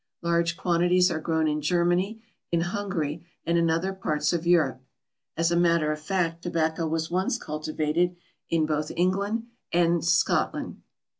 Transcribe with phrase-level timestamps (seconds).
[0.23, 4.81] Large quantities are grown in Germany, in Hungary, and in other parts of Europe.
[5.37, 8.15] As a matter of fact tobacco was once cultivated
[8.49, 10.81] in both England and Scotland.